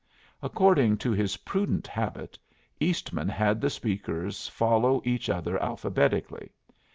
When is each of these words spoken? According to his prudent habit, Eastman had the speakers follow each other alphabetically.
According 0.41 0.97
to 0.97 1.11
his 1.11 1.37
prudent 1.37 1.85
habit, 1.85 2.39
Eastman 2.79 3.29
had 3.29 3.61
the 3.61 3.69
speakers 3.69 4.47
follow 4.47 4.99
each 5.05 5.29
other 5.29 5.61
alphabetically. 5.61 6.49